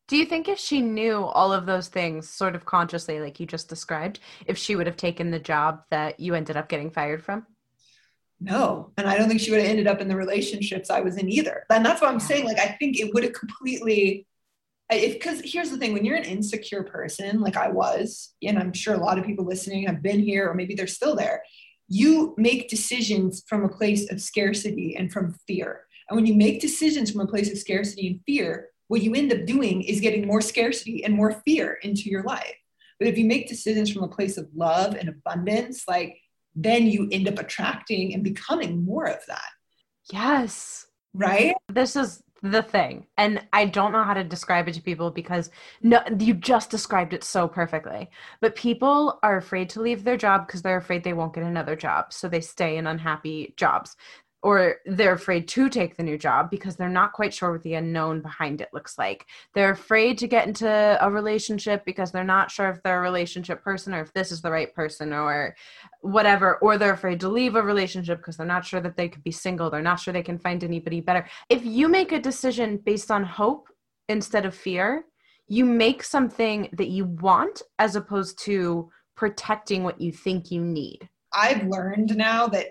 [0.07, 3.45] Do you think if she knew all of those things sort of consciously, like you
[3.45, 7.23] just described, if she would have taken the job that you ended up getting fired
[7.23, 7.45] from?
[8.41, 8.91] No.
[8.97, 11.31] And I don't think she would have ended up in the relationships I was in
[11.31, 11.63] either.
[11.69, 12.43] And that's what I'm saying.
[12.43, 14.27] Like, I think it would have completely,
[14.91, 18.73] if because here's the thing when you're an insecure person like i was and i'm
[18.73, 21.41] sure a lot of people listening have been here or maybe they're still there
[21.93, 25.81] you make decisions from a place of scarcity and from fear.
[26.09, 29.31] And when you make decisions from a place of scarcity and fear what you end
[29.31, 32.55] up doing is getting more scarcity and more fear into your life.
[32.97, 36.17] But if you make decisions from a place of love and abundance like
[36.55, 39.49] then you end up attracting and becoming more of that.
[40.11, 40.85] Yes.
[41.13, 41.55] Right?
[41.69, 43.05] This is the thing.
[43.17, 45.49] And i don't know how to describe it to people because
[45.81, 48.09] no you just described it so perfectly.
[48.39, 51.75] But people are afraid to leave their job because they're afraid they won't get another
[51.75, 52.13] job.
[52.13, 53.95] So they stay in unhappy jobs
[54.43, 57.75] or they're afraid to take the new job because they're not quite sure what the
[57.75, 59.27] unknown behind it looks like.
[59.53, 63.63] They're afraid to get into a relationship because they're not sure if they're a relationship
[63.63, 65.55] person or if this is the right person or
[66.01, 66.57] whatever.
[66.57, 69.31] Or they're afraid to leave a relationship because they're not sure that they could be
[69.31, 69.69] single.
[69.69, 71.27] They're not sure they can find anybody better.
[71.49, 73.67] If you make a decision based on hope
[74.09, 75.05] instead of fear,
[75.47, 81.07] you make something that you want as opposed to protecting what you think you need.
[81.33, 82.67] I've learned now that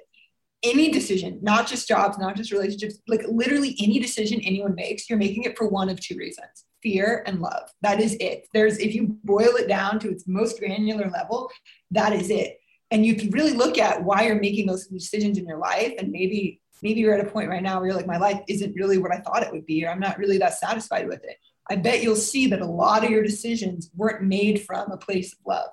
[0.62, 5.18] any decision, not just jobs, not just relationships, like literally any decision anyone makes, you're
[5.18, 7.68] making it for one of two reasons fear and love.
[7.82, 8.48] That is it.
[8.54, 11.50] There's, if you boil it down to its most granular level,
[11.90, 12.58] that is it.
[12.90, 15.92] And you can really look at why you're making those decisions in your life.
[15.98, 18.74] And maybe, maybe you're at a point right now where you're like, my life isn't
[18.74, 21.36] really what I thought it would be, or I'm not really that satisfied with it.
[21.68, 25.32] I bet you'll see that a lot of your decisions weren't made from a place
[25.32, 25.70] of love.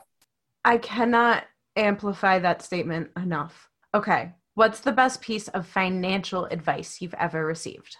[0.63, 1.45] I cannot
[1.75, 3.69] amplify that statement enough.
[3.95, 7.97] Okay, What's the best piece of financial advice you've ever received?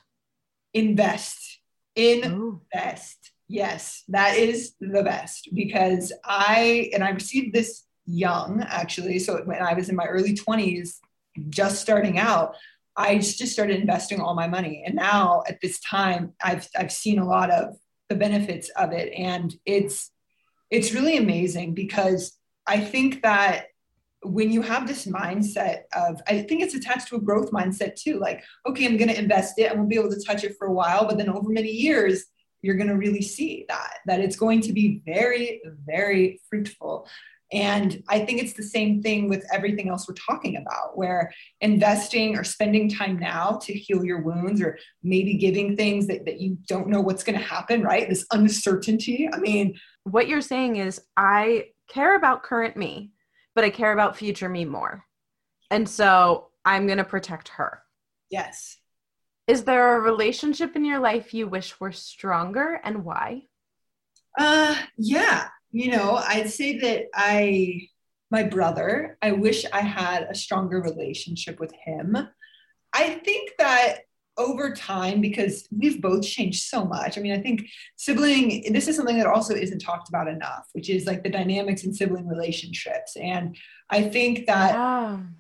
[0.73, 1.59] Invest.
[1.95, 3.31] Invest.
[3.47, 9.19] Yes, that is the best because I, and I received this young actually.
[9.19, 10.95] So when I was in my early 20s,
[11.49, 12.55] just starting out,
[12.95, 14.81] I just started investing all my money.
[14.83, 17.77] And now at this time, I've, I've seen a lot of
[18.09, 19.13] the benefits of it.
[19.15, 20.09] And it's,
[20.71, 23.67] it's really amazing because I think that
[24.27, 28.19] when you have this mindset of i think it's attached to a growth mindset too
[28.19, 30.67] like okay i'm going to invest it i won't be able to touch it for
[30.67, 32.25] a while but then over many years
[32.61, 37.07] you're going to really see that that it's going to be very very fruitful.
[37.53, 42.37] And i think it's the same thing with everything else we're talking about where investing
[42.37, 46.57] or spending time now to heal your wounds or maybe giving things that, that you
[46.67, 48.09] don't know what's going to happen right?
[48.09, 49.29] This uncertainty.
[49.31, 53.11] I mean what you're saying is i care about current me
[53.57, 55.03] but I care about future me more.
[55.71, 57.81] And so I'm going to protect her.
[58.29, 58.77] Yes.
[59.47, 63.47] Is there a relationship in your life you wish were stronger and why?
[64.37, 67.87] Uh yeah, you know, I'd say that I
[68.29, 72.15] my brother, I wish I had a stronger relationship with him.
[72.93, 74.01] I think that
[74.37, 77.17] over time because we've both changed so much.
[77.17, 80.89] I mean, I think sibling, this is something that also isn't talked about enough, which
[80.89, 83.15] is like the dynamics in sibling relationships.
[83.15, 83.57] And
[83.89, 84.75] I think that,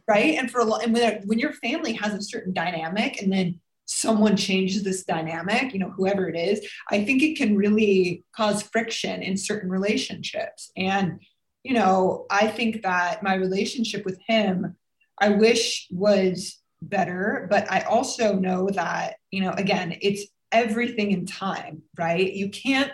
[0.07, 0.35] right.
[0.37, 3.59] And for a lot, and when, when your family has a certain dynamic and then
[3.85, 8.63] someone changes this dynamic, you know, whoever it is, I think it can really cause
[8.63, 10.71] friction in certain relationships.
[10.75, 11.21] And,
[11.63, 14.75] you know, I think that my relationship with him,
[15.19, 21.25] I wish was better but i also know that you know again it's everything in
[21.25, 22.33] time right?
[22.33, 22.91] You can't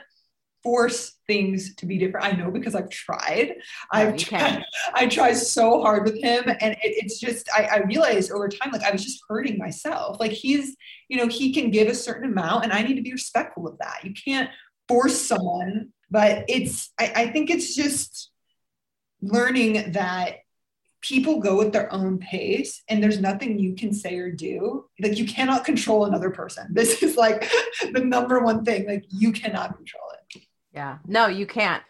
[0.63, 2.25] force things to be different.
[2.25, 3.55] I know because i've tried.
[3.91, 8.31] I've tried i tried so hard with him and it, it's just I, I realized
[8.31, 10.19] over time like i was just hurting myself.
[10.19, 10.75] Like he's
[11.09, 13.77] you know he can give a certain amount and i need to be respectful of
[13.79, 13.99] that.
[14.03, 14.49] You can't
[14.87, 18.31] force someone but it's I, I think it's just
[19.21, 20.37] learning that
[21.03, 24.85] people go at their own pace and there's nothing you can say or do.
[24.99, 26.67] Like you cannot control another person.
[26.73, 27.51] This is like
[27.91, 28.87] the number one thing.
[28.87, 30.41] Like you cannot control it.
[30.73, 30.97] Yeah.
[31.05, 31.83] No you can't.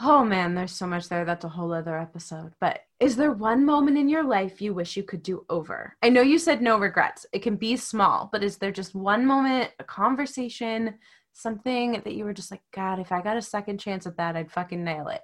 [0.00, 1.24] Oh man there's so much there.
[1.24, 2.52] That's a whole other episode.
[2.60, 5.96] But is there one moment in your life you wish you could do over?
[6.02, 7.24] I know you said no regrets.
[7.32, 10.94] It can be small but is there just one moment a conversation
[11.32, 14.36] something that you were just like god if i got a second chance at that
[14.36, 15.20] i'd fucking nail it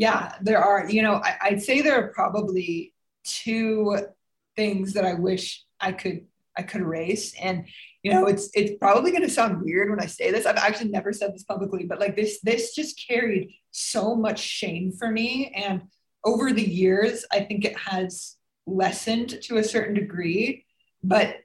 [0.00, 3.98] yeah, there are, you know, I, I'd say there are probably two
[4.56, 6.24] things that I wish I could
[6.56, 7.34] I could erase.
[7.34, 7.66] And
[8.02, 10.46] you know, it's it's probably going to sound weird when I say this.
[10.46, 14.90] I've actually never said this publicly, but like this this just carried so much shame
[14.90, 15.52] for me.
[15.54, 15.82] And
[16.24, 18.36] over the years, I think it has
[18.66, 20.64] lessened to a certain degree.
[21.04, 21.40] But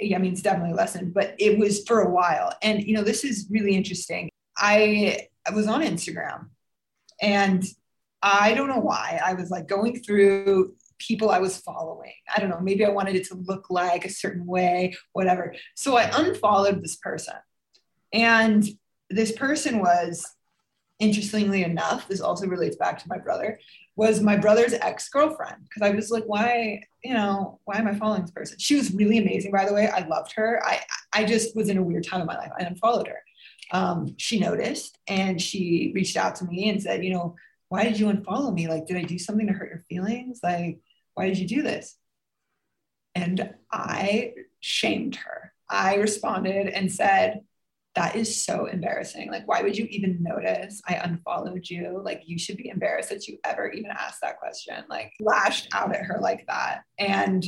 [0.00, 1.14] yeah, I mean, it's definitely lessened.
[1.14, 2.52] But it was for a while.
[2.62, 4.28] And you know, this is really interesting.
[4.58, 6.48] I I was on Instagram,
[7.20, 7.64] and
[8.22, 9.20] I don't know why.
[9.24, 12.12] I was like going through people I was following.
[12.34, 15.54] I don't know, maybe I wanted it to look like a certain way, whatever.
[15.74, 17.34] So I unfollowed this person.
[18.12, 18.64] And
[19.10, 20.26] this person was,
[21.02, 23.58] interestingly enough, this also relates back to my brother,
[23.96, 25.56] was my brother's ex girlfriend.
[25.64, 28.56] Because I was like, why, you know, why am I following this person?
[28.60, 29.88] She was really amazing, by the way.
[29.88, 30.62] I loved her.
[30.64, 30.80] I,
[31.12, 32.52] I just was in a weird time of my life.
[32.58, 33.18] I unfollowed her.
[33.72, 37.34] Um, she noticed and she reached out to me and said, you know,
[37.72, 38.68] why did you unfollow me?
[38.68, 40.40] Like, did I do something to hurt your feelings?
[40.42, 40.80] Like,
[41.14, 41.96] why did you do this?
[43.14, 45.54] And I shamed her.
[45.70, 47.40] I responded and said,
[47.94, 49.30] that is so embarrassing.
[49.30, 52.02] Like, why would you even notice I unfollowed you?
[52.04, 54.84] Like, you should be embarrassed that you ever even asked that question.
[54.90, 56.82] Like, lashed out at her like that.
[56.98, 57.42] And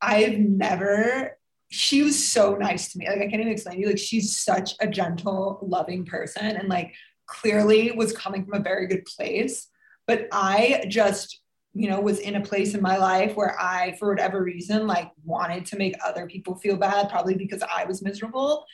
[0.00, 1.38] I've never,
[1.70, 3.08] she was so nice to me.
[3.08, 3.88] Like, I can't even explain to you.
[3.88, 6.94] Like, she's such a gentle, loving person and like
[7.26, 9.68] clearly was coming from a very good place.
[10.06, 11.40] But I just,
[11.74, 15.10] you know, was in a place in my life where I, for whatever reason, like
[15.24, 18.64] wanted to make other people feel bad, probably because I was miserable.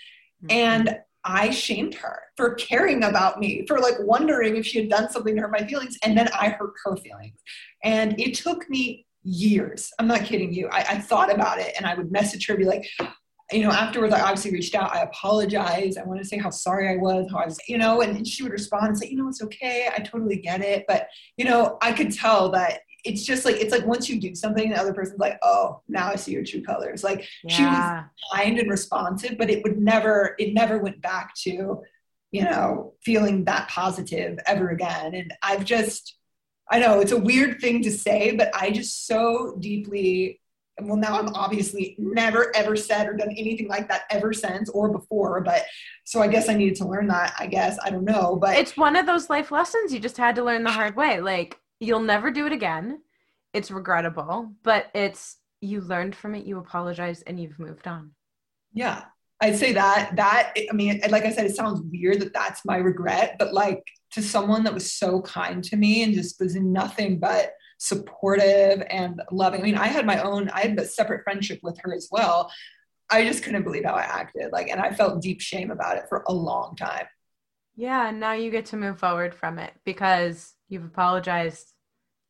[0.45, 0.57] Mm-hmm.
[0.57, 5.09] And I shamed her for caring about me, for like wondering if she had done
[5.09, 5.97] something to hurt my feelings.
[6.03, 7.39] And then I hurt her feelings.
[7.85, 9.91] And it took me years.
[9.99, 10.69] I'm not kidding you.
[10.69, 12.89] I, I thought about it and I would message her, and be like,
[13.53, 14.95] you know, afterwards, I obviously reached out.
[14.95, 15.99] I apologized.
[15.99, 18.43] I want to say how sorry I was, how I was, you know, and she
[18.43, 19.89] would respond and say, you know, it's okay.
[19.95, 20.85] I totally get it.
[20.89, 24.35] But, you know, I could tell that it's just like it's like once you do
[24.35, 27.57] something the other person's like oh now i see your true colors like yeah.
[27.57, 31.83] she was kind and responsive but it would never it never went back to
[32.31, 36.17] you know feeling that positive ever again and i've just
[36.71, 40.41] i know it's a weird thing to say but i just so deeply
[40.81, 44.91] well now i'm obviously never ever said or done anything like that ever since or
[44.91, 45.65] before but
[46.05, 48.77] so i guess i needed to learn that i guess i don't know but it's
[48.77, 51.99] one of those life lessons you just had to learn the hard way like You'll
[51.99, 53.01] never do it again.
[53.53, 58.13] It's regrettable, but it's you learned from it, you apologize, and you've moved on.
[58.73, 59.03] Yeah.
[59.41, 62.77] I'd say that that I mean, like I said, it sounds weird that that's my
[62.77, 67.19] regret, but like to someone that was so kind to me and just was nothing
[67.19, 67.53] but
[67.83, 69.61] supportive and loving.
[69.61, 72.51] I mean, I had my own, I had a separate friendship with her as well.
[73.11, 74.53] I just couldn't believe how I acted.
[74.53, 77.07] Like, and I felt deep shame about it for a long time.
[77.75, 81.73] Yeah, and now you get to move forward from it because you've apologized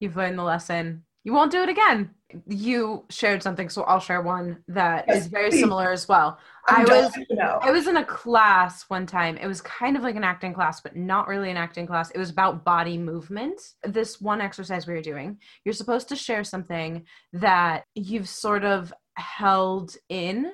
[0.02, 1.04] You've learned the lesson.
[1.24, 2.10] You won't do it again.
[2.48, 5.60] You shared something, so I'll share one that yes, is very please.
[5.60, 6.38] similar as well.
[6.66, 7.12] I'm i was
[7.62, 9.36] I was in a class one time.
[9.36, 12.10] It was kind of like an acting class, but not really an acting class.
[12.10, 13.60] It was about body movement.
[13.84, 17.04] This one exercise we were doing, you're supposed to share something
[17.34, 20.52] that you've sort of held in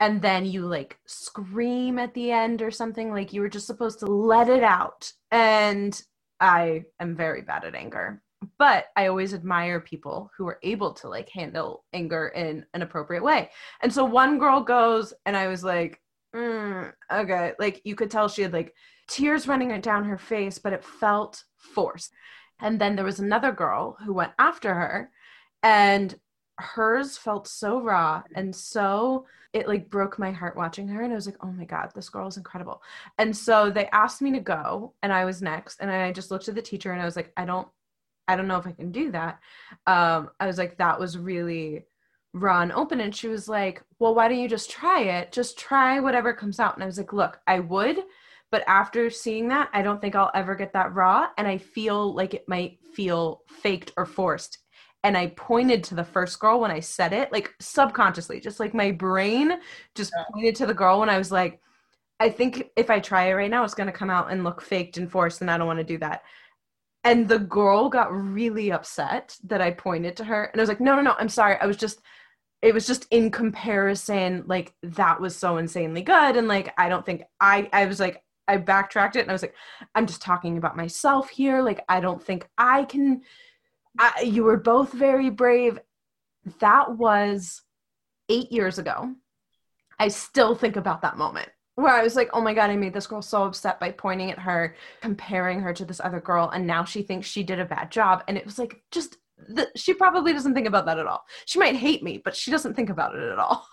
[0.00, 4.00] and then you like scream at the end or something like you were just supposed
[4.00, 6.02] to let it out and
[6.40, 8.20] i am very bad at anger
[8.58, 13.22] but I always admire people who are able to like handle anger in an appropriate
[13.22, 13.50] way.
[13.82, 16.00] And so one girl goes, and I was like,
[16.34, 18.74] mm, okay, like you could tell she had like
[19.08, 22.12] tears running down her face, but it felt forced.
[22.60, 25.10] And then there was another girl who went after her,
[25.62, 26.14] and
[26.58, 31.16] hers felt so raw and so it like broke my heart watching her and i
[31.16, 32.80] was like oh my god this girl is incredible
[33.18, 36.48] and so they asked me to go and i was next and i just looked
[36.48, 37.66] at the teacher and i was like i don't
[38.28, 39.38] I don't know if I can do that.
[39.86, 41.84] Um, I was like, that was really
[42.32, 43.00] raw and open.
[43.00, 45.32] And she was like, well, why don't you just try it?
[45.32, 46.74] Just try whatever comes out.
[46.74, 47.98] And I was like, look, I would,
[48.50, 51.28] but after seeing that, I don't think I'll ever get that raw.
[51.38, 54.58] And I feel like it might feel faked or forced.
[55.02, 58.72] And I pointed to the first girl when I said it, like subconsciously, just like
[58.72, 59.52] my brain
[59.94, 60.24] just yeah.
[60.32, 61.60] pointed to the girl when I was like,
[62.20, 64.62] I think if I try it right now, it's going to come out and look
[64.62, 65.40] faked and forced.
[65.40, 66.22] And I don't want to do that.
[67.04, 70.44] And the girl got really upset that I pointed to her.
[70.44, 71.56] And I was like, no, no, no, I'm sorry.
[71.60, 72.00] I was just,
[72.62, 76.36] it was just in comparison, like that was so insanely good.
[76.36, 79.42] And like, I don't think I, I was like, I backtracked it and I was
[79.42, 79.54] like,
[79.94, 81.60] I'm just talking about myself here.
[81.60, 83.20] Like, I don't think I can,
[83.98, 85.78] I, you were both very brave.
[86.60, 87.60] That was
[88.30, 89.14] eight years ago.
[89.98, 92.94] I still think about that moment where I was like, oh my God, I made
[92.94, 96.66] this girl so upset by pointing at her, comparing her to this other girl, and
[96.66, 98.22] now she thinks she did a bad job.
[98.28, 99.16] And it was like, just,
[99.48, 101.24] the, she probably doesn't think about that at all.
[101.46, 103.66] She might hate me, but she doesn't think about it at all.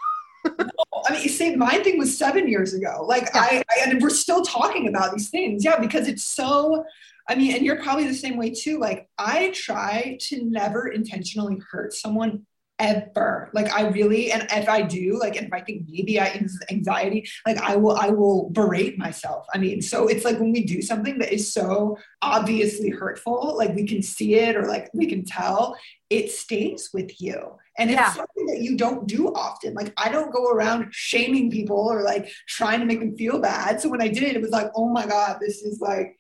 [0.46, 3.06] I mean, you see, my thing was seven years ago.
[3.08, 3.42] Like, yeah.
[3.42, 5.64] I, I, and we're still talking about these things.
[5.64, 6.84] Yeah, because it's so,
[7.30, 8.80] I mean, and you're probably the same way too.
[8.80, 12.48] Like, I try to never intentionally hurt someone
[12.82, 13.50] ever.
[13.54, 16.50] Like I really, and if I do, like, and if I think maybe I in
[16.72, 19.46] anxiety, like I will, I will berate myself.
[19.54, 23.76] I mean, so it's like when we do something that is so obviously hurtful, like
[23.76, 25.78] we can see it or like we can tell,
[26.10, 27.58] it stays with you.
[27.78, 28.14] And it's yeah.
[28.14, 29.76] something that you don't do often.
[29.76, 33.80] Like I don't go around shaming people or like trying to make them feel bad.
[33.80, 36.18] So when I did it, it was like, oh my God, this is like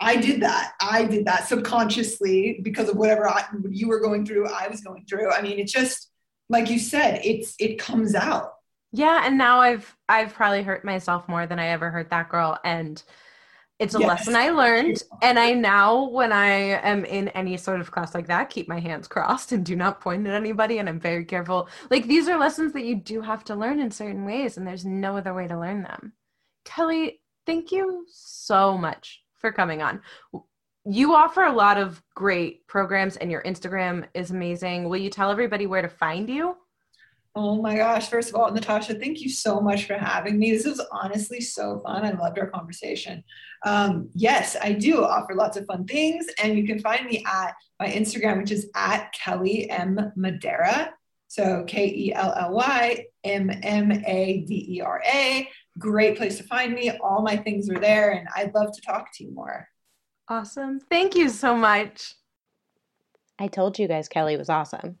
[0.00, 0.72] I did that.
[0.80, 5.04] I did that subconsciously because of whatever I, you were going through, I was going
[5.04, 5.30] through.
[5.30, 6.10] I mean, it's just
[6.48, 8.54] like you said, it's it comes out.
[8.92, 12.58] Yeah, and now I've I've probably hurt myself more than I ever hurt that girl
[12.64, 13.02] and
[13.78, 14.08] it's a yes.
[14.08, 18.26] lesson I learned and I now when I am in any sort of class like
[18.26, 21.66] that keep my hands crossed and do not point at anybody and I'm very careful.
[21.88, 24.84] Like these are lessons that you do have to learn in certain ways and there's
[24.84, 26.12] no other way to learn them.
[26.66, 30.00] Kelly, thank you so much for coming on.
[30.86, 34.88] You offer a lot of great programs, and your Instagram is amazing.
[34.88, 36.56] Will you tell everybody where to find you?
[37.36, 38.08] Oh my gosh.
[38.08, 40.50] First of all, Natasha, thank you so much for having me.
[40.50, 42.04] This was honestly so fun.
[42.04, 43.22] I loved our conversation.
[43.64, 47.54] Um, yes, I do offer lots of fun things, and you can find me at
[47.78, 50.12] my Instagram, which is at Kelly M.
[50.16, 50.92] Madera.
[51.30, 56.36] So K E L L Y M M A D E R A great place
[56.38, 56.90] to find me.
[56.98, 59.68] All my things are there, and I'd love to talk to you more.
[60.26, 60.80] Awesome.
[60.80, 62.14] Thank you so much.
[63.38, 64.98] I told you guys Kelly was awesome.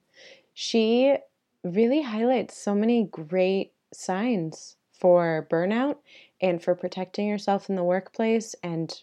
[0.54, 1.16] She
[1.64, 5.96] really highlights so many great signs for burnout
[6.40, 9.02] and for protecting yourself in the workplace and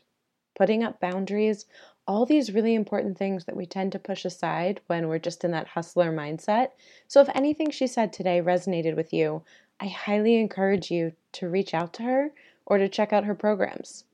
[0.58, 1.66] putting up boundaries.
[2.08, 5.52] All these really important things that we tend to push aside when we're just in
[5.52, 6.70] that hustler mindset.
[7.08, 9.44] So, if anything she said today resonated with you,
[9.80, 12.32] I highly encourage you to reach out to her
[12.66, 14.06] or to check out her programs.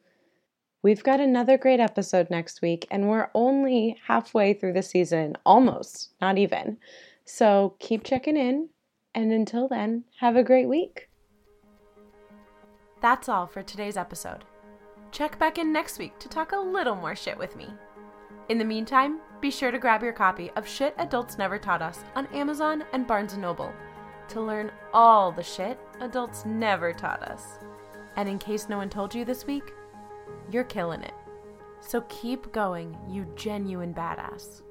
[0.82, 6.14] We've got another great episode next week, and we're only halfway through the season, almost,
[6.20, 6.78] not even.
[7.24, 8.70] So keep checking in,
[9.16, 11.10] and until then, have a great week.
[13.02, 14.44] That's all for today's episode.
[15.14, 17.68] Check back in next week to talk a little more shit with me.
[18.50, 22.00] In the meantime, be sure to grab your copy of Shit Adults Never Taught Us
[22.16, 23.72] on Amazon and Barnes & Noble
[24.30, 27.60] to learn all the shit adults never taught us.
[28.16, 29.72] And in case no one told you this week,
[30.52, 31.14] you're killing it.
[31.80, 34.64] So keep going, you genuine badass.